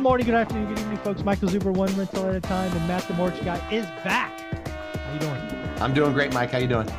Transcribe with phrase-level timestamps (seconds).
[0.00, 1.22] Good morning, good afternoon, good evening, folks.
[1.24, 4.40] Michael Zuber, one rental at a time, and Matt the Mortgage Guy is back.
[4.96, 5.38] How you doing?
[5.78, 6.52] I'm doing great, Mike.
[6.52, 6.90] How you doing?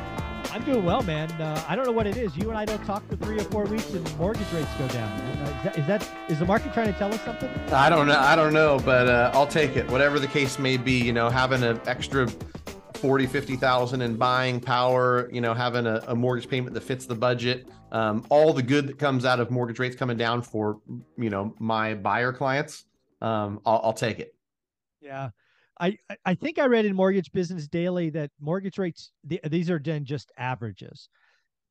[0.52, 1.28] I'm doing well, man.
[1.32, 2.36] Uh, I don't know what it is.
[2.36, 5.10] You and I don't talk for three or four weeks, and mortgage rates go down.
[5.20, 7.50] Uh, is, that, is that is the market trying to tell us something?
[7.72, 8.20] I don't know.
[8.20, 9.90] I don't know, but uh, I'll take it.
[9.90, 12.28] Whatever the case may be, you know, having an extra
[12.94, 17.16] 40, 50,000 in buying power, you know, having a, a, mortgage payment that fits the
[17.16, 20.80] budget, um, all the good that comes out of mortgage rates coming down for,
[21.18, 22.84] you know, my buyer clients
[23.22, 24.34] um, I'll, I'll take it.
[25.00, 25.30] Yeah.
[25.80, 30.04] I, I think I read in Mortgage Business Daily that mortgage rates these are then
[30.04, 31.08] just averages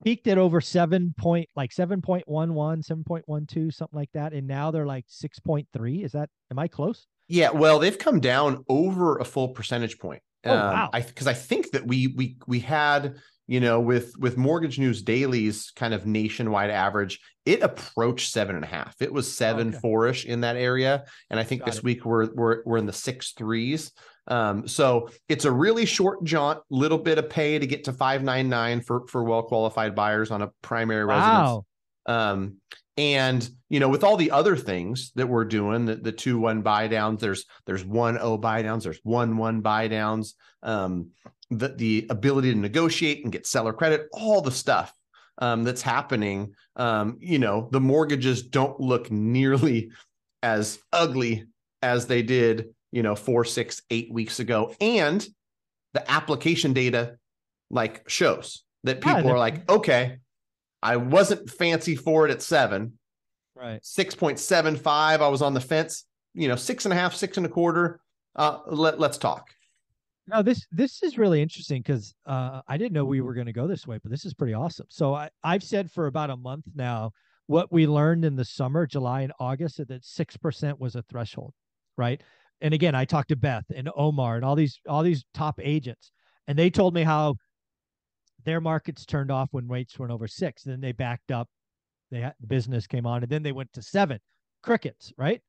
[0.04, 5.06] peaked at over seven point like 7.11 7.12 something like that and now they're like
[5.08, 10.00] 6.3 is that am i close yeah well they've come down over a full percentage
[10.00, 10.90] point oh, um, wow.
[10.94, 13.16] i because i think that we we we had
[13.52, 18.64] you know, with with Mortgage News Daily's kind of nationwide average, it approached seven and
[18.64, 18.96] a half.
[19.02, 19.80] It was seven okay.
[19.80, 21.84] four ish in that area, and I think Got this it.
[21.84, 23.92] week we're we're we're in the six threes.
[24.28, 28.24] Um, so it's a really short jaunt, little bit of pay to get to five
[28.24, 31.18] nine nine for for well qualified buyers on a primary wow.
[31.18, 31.66] residence.
[32.06, 32.56] Um,
[32.98, 36.62] and you know, with all the other things that we're doing, the, the two one
[36.62, 40.36] buy downs, there's there's one o buy downs, there's one one buy downs.
[40.64, 41.12] Um,
[41.50, 44.94] the, the ability to negotiate and get seller credit, all the stuff
[45.40, 49.92] um, that's happening, um, you know, the mortgages don't look nearly
[50.44, 51.46] as ugly
[51.82, 54.74] as they did, you know, four, six, eight weeks ago.
[54.80, 55.26] And
[55.94, 57.18] the application data
[57.70, 60.18] like shows that people yeah, are like, okay,
[60.82, 62.98] I wasn't fancy for it at seven.
[63.56, 63.82] Right.
[63.82, 64.88] 6.75.
[64.88, 68.00] I was on the fence, you know, six and a half, six and a quarter.
[68.36, 69.48] Uh, let, let's talk.
[70.28, 73.54] No, this this is really interesting because uh, I didn't know we were going to
[73.54, 74.86] go this way, but this is pretty awesome.
[74.90, 77.12] So I, I've said for about a month now
[77.48, 81.54] what we learned in the summer, July and August, that six percent was a threshold,
[81.98, 82.22] right?
[82.62, 86.12] And again, I talked to Beth and Omar and all these all these top agents,
[86.48, 87.36] and they told me how
[88.44, 90.64] their markets turned off when rates went over six.
[90.64, 91.48] Then they backed up,
[92.10, 94.20] they had, the business came on, and then they went to seven.
[94.64, 95.42] Crickets, right?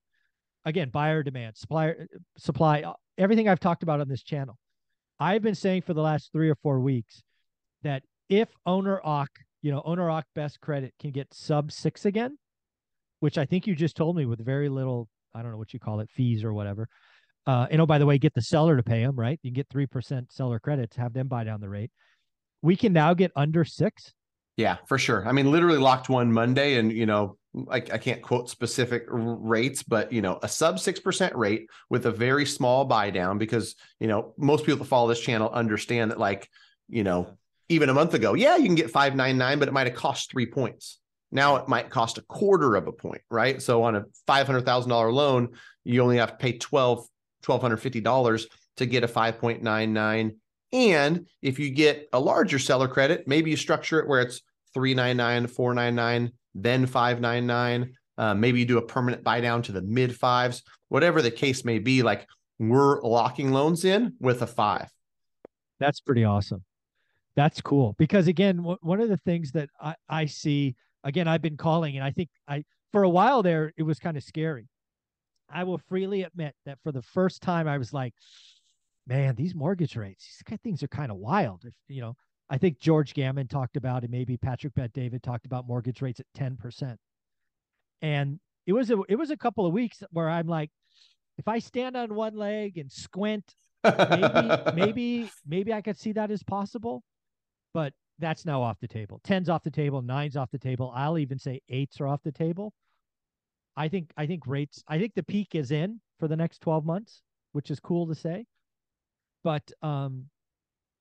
[0.64, 2.06] Again, buyer demand, supplier
[2.38, 2.84] supply,
[3.18, 4.58] everything I've talked about on this channel.
[5.18, 7.22] I've been saying for the last three or four weeks
[7.82, 9.28] that if owner occ,
[9.60, 12.38] you know, owner occ best credit can get sub six again,
[13.20, 15.80] which I think you just told me with very little, I don't know what you
[15.80, 16.88] call it, fees or whatever.
[17.46, 19.38] Uh, and oh, by the way, get the seller to pay them, right?
[19.42, 21.90] You can get 3% seller credits, have them buy down the rate.
[22.62, 24.12] We can now get under six.
[24.56, 25.26] Yeah, for sure.
[25.26, 27.36] I mean, literally locked one Monday, and you know,
[27.70, 32.06] I, I can't quote specific rates, but you know, a sub six percent rate with
[32.06, 36.10] a very small buy down because you know most people that follow this channel understand
[36.10, 36.48] that like
[36.88, 37.36] you know
[37.68, 39.96] even a month ago, yeah, you can get five nine nine, but it might have
[39.96, 40.98] cost three points.
[41.30, 43.60] Now it might cost a quarter of a point, right?
[43.60, 45.50] So on a five hundred thousand dollar loan,
[45.84, 47.06] you only have to pay twelve
[47.42, 48.46] twelve hundred fifty dollars
[48.76, 50.36] to get a five point nine nine.
[50.72, 54.40] And if you get a larger seller credit, maybe you structure it where it's
[54.74, 57.92] 399, 499, then 599.
[58.18, 61.64] Uh, maybe you do a permanent buy down to the mid fives, whatever the case
[61.64, 62.02] may be.
[62.02, 62.26] Like
[62.58, 64.90] we're locking loans in with a five.
[65.78, 66.64] That's pretty awesome.
[67.34, 71.42] That's cool because again, w- one of the things that I, I see again, I've
[71.42, 74.68] been calling, and I think I for a while there it was kind of scary.
[75.50, 78.14] I will freely admit that for the first time I was like,
[79.06, 81.64] man, these mortgage rates, these things are kind of wild.
[81.64, 82.16] If you know,
[82.50, 86.20] I think George Gammon talked about, and maybe Patrick Bet David talked about mortgage rates
[86.20, 86.96] at 10%.
[88.02, 90.70] And it was a it was a couple of weeks where I'm like,
[91.38, 93.54] if I stand on one leg and squint,
[93.84, 97.02] maybe, maybe, maybe I could see that as possible.
[97.74, 99.20] But that's now off the table.
[99.24, 100.92] Tens off the table, nines off the table.
[100.94, 102.72] I'll even say eights are off the table.
[103.76, 106.84] I think I think rates, I think the peak is in for the next 12
[106.84, 107.22] months,
[107.52, 108.44] which is cool to say.
[109.44, 110.28] But um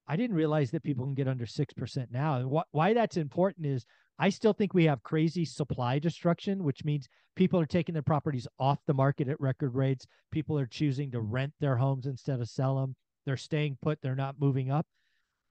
[0.08, 2.36] I didn't realize that people can get under 6% now.
[2.36, 3.86] And wh- why that's important is
[4.20, 8.48] I still think we have crazy supply destruction, which means people are taking their properties
[8.60, 10.06] off the market at record rates.
[10.32, 12.96] People are choosing to rent their homes instead of sell them.
[13.26, 14.86] They're staying put, they're not moving up.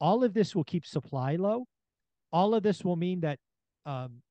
[0.01, 1.67] All of this will keep supply low.
[2.33, 3.39] All of this will mean that
[3.87, 4.23] um,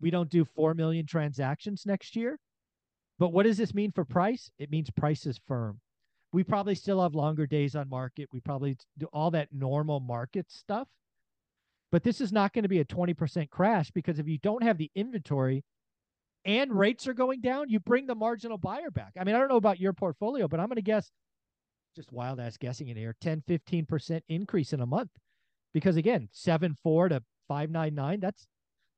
[0.00, 2.38] we don't do 4 million transactions next year,
[3.18, 4.50] But what does this mean for price?
[4.58, 5.80] It means price is firm.
[6.34, 8.28] We probably still have longer days on market.
[8.32, 10.88] We probably do all that normal market stuff.
[11.92, 14.76] But this is not going to be a 20% crash because if you don't have
[14.76, 15.62] the inventory
[16.44, 16.76] and mm.
[16.76, 19.12] rates are going down, you bring the marginal buyer back.
[19.16, 21.08] I mean, I don't know about your portfolio, but I'm going to guess
[21.94, 25.10] just wild ass guessing in here 10, 15% increase in a month.
[25.72, 28.48] Because again, 7 4 to 599, that's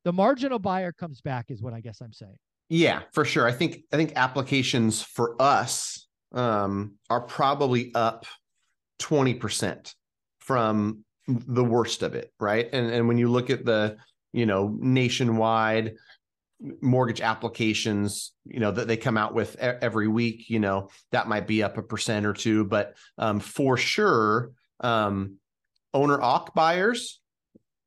[0.07, 2.39] the marginal buyer comes back, is what I guess I'm saying.
[2.71, 3.47] Yeah, for sure.
[3.47, 8.27] I think I think applications for us um, are probably up
[9.01, 9.95] 20%
[10.41, 12.69] from the worst of it, right?
[12.73, 13.97] And and when you look at the,
[14.33, 15.95] you know, nationwide
[16.81, 21.47] mortgage applications, you know, that they come out with every week, you know, that might
[21.47, 25.37] be up a percent or two, but um, for sure, um,
[25.93, 27.21] owner occ buyers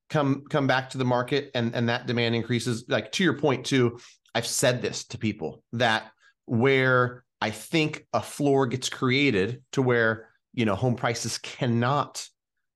[0.10, 2.86] come come back to the market and and that demand increases.
[2.88, 4.00] Like to your point too,
[4.36, 6.12] I've said this to people that
[6.46, 12.28] where I think a floor gets created to where, you know, home prices cannot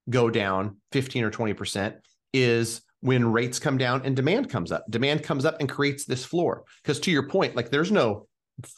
[0.09, 1.95] go down 15 or 20%
[2.33, 4.85] is when rates come down and demand comes up.
[4.89, 6.63] Demand comes up and creates this floor.
[6.81, 8.27] Because to your point, like there's no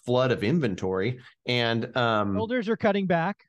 [0.05, 3.43] flood of inventory and um builders are cutting back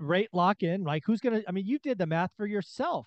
[0.00, 3.06] rate lock in like who's gonna i mean you did the math for yourself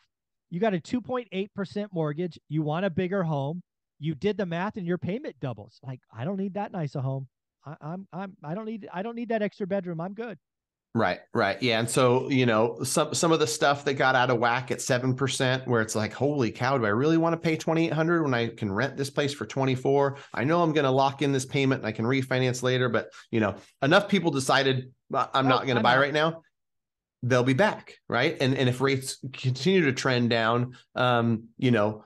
[0.51, 3.63] you got a 2.8% mortgage you want a bigger home
[3.99, 5.79] you did the math and your payment doubles.
[5.83, 7.27] Like, I don't need that nice a home.
[7.67, 9.99] I, I'm I'm I don't need I don't need that extra bedroom.
[9.99, 10.37] I'm good.
[10.95, 11.61] Right, right.
[11.61, 11.79] Yeah.
[11.79, 14.79] And so, you know, some some of the stuff that got out of whack at
[14.79, 18.47] 7%, where it's like, holy cow, do I really want to pay 2800 when I
[18.47, 20.17] can rent this place for 24?
[20.33, 23.11] I know I'm going to lock in this payment and I can refinance later, but
[23.29, 26.01] you know, enough people decided I'm not going to buy not.
[26.01, 26.41] right now.
[27.21, 28.35] They'll be back, right?
[28.41, 32.05] And and if rates continue to trend down, um, you know,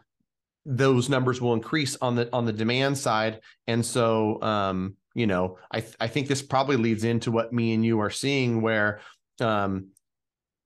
[0.66, 5.58] those numbers will increase on the on the demand side and so um you know
[5.72, 9.00] i th- i think this probably leads into what me and you are seeing where
[9.40, 9.88] um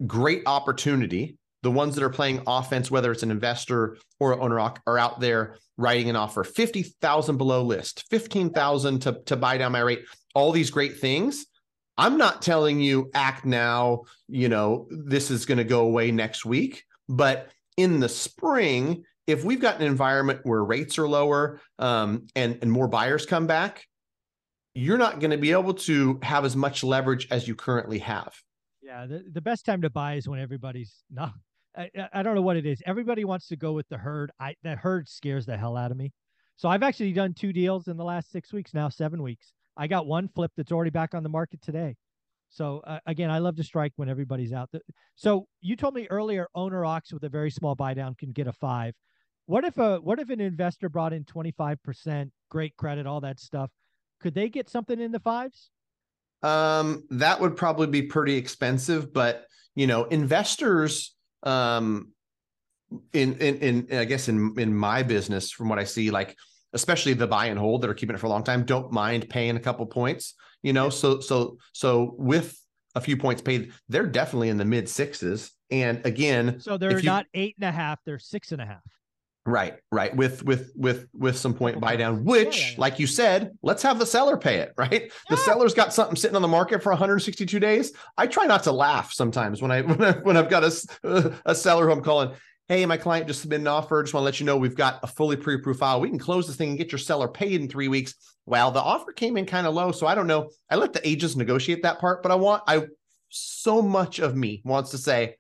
[0.05, 4.59] great opportunity the ones that are playing offense whether it's an investor or an owner
[4.59, 9.79] are out there writing an offer 50,000 below list 15,000 to to buy down my
[9.79, 10.03] rate
[10.33, 11.45] all these great things.
[11.97, 16.45] I'm not telling you act now you know this is going to go away next
[16.45, 22.27] week but in the spring if we've got an environment where rates are lower um,
[22.35, 23.85] and and more buyers come back,
[24.75, 28.35] you're not going to be able to have as much leverage as you currently have.
[28.81, 31.33] Yeah, the, the best time to buy is when everybody's not.
[31.75, 32.81] I, I don't know what it is.
[32.85, 34.31] Everybody wants to go with the herd.
[34.39, 36.11] I that herd scares the hell out of me.
[36.57, 39.53] So I've actually done two deals in the last six weeks now, seven weeks.
[39.75, 41.95] I got one flip that's already back on the market today.
[42.49, 44.69] So uh, again, I love to strike when everybody's out.
[45.15, 48.47] So you told me earlier, owner ox with a very small buy down can get
[48.47, 48.93] a five.
[49.47, 53.69] What if a what if an investor brought in 25%, great credit, all that stuff?
[54.19, 55.69] Could they get something in the fives?
[56.43, 59.45] Um, that would probably be pretty expensive, but
[59.75, 62.11] you know, investors um
[63.13, 66.35] in in in I guess in in my business, from what I see, like
[66.73, 69.29] especially the buy and hold that are keeping it for a long time, don't mind
[69.29, 70.35] paying a couple points.
[70.61, 72.59] You know, so so so with
[72.95, 75.51] a few points paid, they're definitely in the mid sixes.
[75.71, 78.83] And again, so they're you, not eight and a half, they're six and a half.
[79.47, 80.15] Right, right.
[80.15, 82.81] With with with with some point buy down, which, yeah, yeah, yeah.
[82.81, 84.73] like you said, let's have the seller pay it.
[84.75, 87.93] Right, the seller's got something sitting on the market for 162 days.
[88.17, 91.53] I try not to laugh sometimes when I when, I, when I've got a a
[91.53, 92.33] seller who I'm calling.
[92.67, 94.01] Hey, my client just submitted an offer.
[94.01, 96.01] Just want to let you know we've got a fully pre-approved file.
[96.01, 98.15] We can close this thing and get your seller paid in three weeks.
[98.47, 100.49] Well, the offer came in kind of low, so I don't know.
[100.71, 102.87] I let the agents negotiate that part, but I want I
[103.29, 105.35] so much of me wants to say,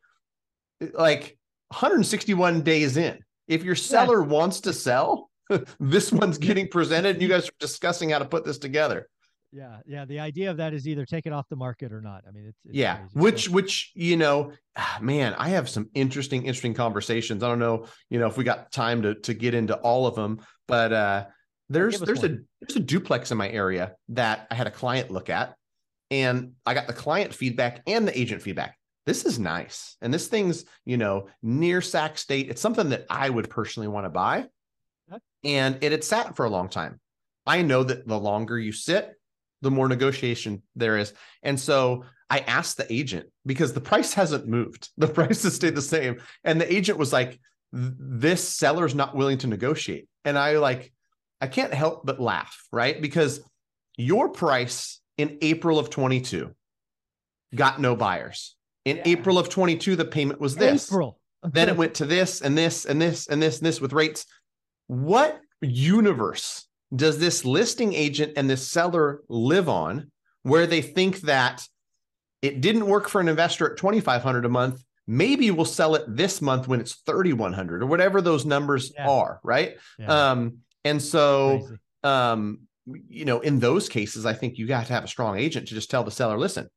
[0.93, 4.27] like 161 days in if your seller yeah.
[4.27, 5.29] wants to sell,
[5.79, 7.15] this one's getting presented.
[7.15, 9.07] And you guys are discussing how to put this together.
[9.51, 10.03] Yeah, yeah.
[10.03, 12.25] The idea of that is either take it off the market or not.
[12.27, 12.97] I mean, it's, it's yeah.
[12.97, 13.09] Crazy.
[13.13, 17.41] Which, which you know, ah, man, I have some interesting, interesting conversations.
[17.41, 20.15] I don't know, you know, if we got time to to get into all of
[20.15, 21.25] them, but uh
[21.69, 22.31] there's there's one.
[22.31, 25.55] a there's a duplex in my area that I had a client look at,
[26.11, 29.97] and I got the client feedback and the agent feedback this is nice.
[30.01, 32.49] And this thing's, you know, near Sac State.
[32.49, 34.45] It's something that I would personally want to buy.
[35.43, 36.99] And it had sat for a long time.
[37.45, 39.13] I know that the longer you sit,
[39.61, 41.13] the more negotiation there is.
[41.43, 44.89] And so I asked the agent because the price hasn't moved.
[44.97, 46.21] The price has stayed the same.
[46.43, 47.39] And the agent was like,
[47.71, 50.07] this seller's not willing to negotiate.
[50.23, 50.91] And I like,
[51.41, 52.99] I can't help but laugh, right?
[52.99, 53.41] Because
[53.97, 56.53] your price in April of 22
[57.53, 58.55] got no buyers.
[58.85, 59.03] In yeah.
[59.05, 60.91] April of 22, the payment was this.
[60.91, 61.19] April.
[61.43, 61.51] Okay.
[61.53, 64.25] Then it went to this and this and this and this and this with rates.
[64.87, 70.11] What universe does this listing agent and this seller live on
[70.43, 71.67] where they think that
[72.41, 76.41] it didn't work for an investor at 2500 a month maybe we'll sell it this
[76.41, 79.07] month when it's 3100 or whatever those numbers yeah.
[79.09, 80.31] are right yeah.
[80.31, 81.79] um and so Crazy.
[82.03, 82.59] um
[83.07, 85.73] you know in those cases i think you got to have a strong agent to
[85.73, 86.69] just tell the seller listen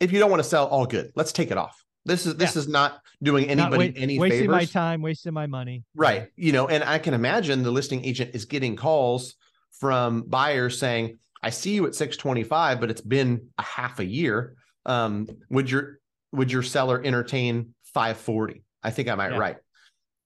[0.00, 2.54] if you don't want to sell all good let's take it off this is this
[2.54, 2.60] yeah.
[2.60, 4.52] is not doing anybody not any wasting favors.
[4.52, 8.34] my time wasting my money right you know and i can imagine the listing agent
[8.34, 9.34] is getting calls
[9.72, 14.54] from buyers saying i see you at 625 but it's been a half a year
[14.86, 15.98] um would your
[16.32, 18.62] would your seller entertain 540?
[18.82, 19.38] I think I might yeah.
[19.38, 19.56] write.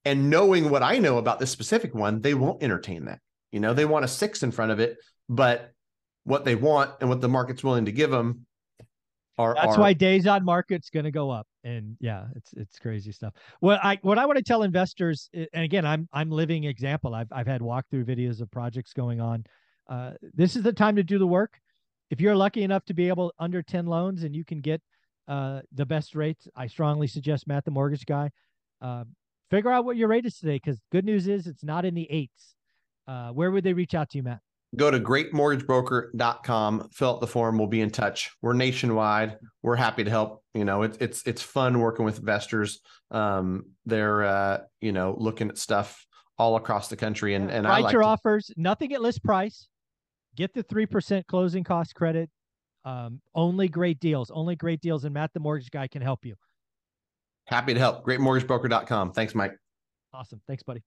[0.04, 3.20] And knowing what I know about this specific one, they won't entertain that.
[3.52, 4.98] You know, they want a six in front of it,
[5.28, 5.72] but
[6.24, 8.46] what they want and what the market's willing to give them
[9.38, 9.80] are that's are...
[9.80, 11.46] why days on market's going to go up.
[11.64, 13.34] And yeah, it's it's crazy stuff.
[13.60, 17.14] What I what I want to tell investors, and again, I'm I'm living example.
[17.14, 19.44] I've I've had walkthrough videos of projects going on.
[19.88, 21.58] Uh, this is the time to do the work.
[22.10, 24.82] If you're lucky enough to be able under 10 loans and you can get
[25.28, 26.48] uh, the best rates.
[26.56, 28.30] I strongly suggest Matt the Mortgage Guy.
[28.80, 29.04] Uh,
[29.50, 32.10] figure out what your rate is today because good news is it's not in the
[32.10, 32.54] eights.
[33.06, 34.40] Uh, where would they reach out to you, Matt?
[34.74, 37.58] Go to greatmortgagebroker.com, fill out the form.
[37.58, 38.30] We'll be in touch.
[38.40, 39.36] We're nationwide.
[39.62, 40.42] We're happy to help.
[40.54, 42.80] You know, it's it's it's fun working with investors.
[43.10, 46.06] Um, they're uh, you know looking at stuff
[46.38, 48.08] all across the country, and and write I like your to...
[48.08, 48.50] offers.
[48.56, 49.68] Nothing at list price.
[50.36, 52.30] Get the three percent closing cost credit.
[52.84, 56.34] Um, only great deals, only great deals, and Matt the Mortgage Guy can help you.
[57.46, 58.04] Happy to help.
[58.06, 59.12] GreatMortgageBroker.com.
[59.12, 59.52] Thanks, Mike.
[60.12, 60.40] Awesome.
[60.46, 60.82] Thanks, buddy.